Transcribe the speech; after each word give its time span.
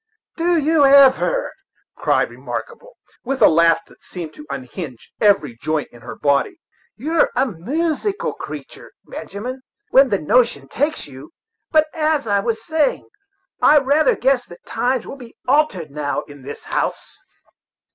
"Did 0.35 0.63
you 0.63 0.83
ever!" 0.83 1.53
cried 1.95 2.31
Remarkable, 2.31 2.97
with 3.23 3.39
a 3.39 3.47
laugh 3.47 3.85
that 3.85 4.01
seemed 4.01 4.33
to 4.33 4.47
unhinge 4.49 5.13
every 5.21 5.55
joint 5.61 5.89
in 5.91 6.01
her 6.01 6.15
body. 6.15 6.59
"You're 6.95 7.29
a 7.35 7.45
moosical 7.45 8.33
creature, 8.35 8.93
Benjamin, 9.05 9.61
when 9.91 10.09
the 10.09 10.17
notion 10.17 10.67
takes 10.67 11.05
you. 11.05 11.29
But, 11.69 11.85
as 11.93 12.25
I 12.25 12.39
was 12.39 12.65
saying, 12.65 13.09
I 13.61 13.77
rather 13.77 14.15
guess 14.15 14.43
that 14.47 14.65
times 14.65 15.05
will 15.05 15.17
be 15.17 15.35
altered 15.47 15.91
now 15.91 16.21
in 16.23 16.41
this 16.41 16.63
house." 16.63 17.19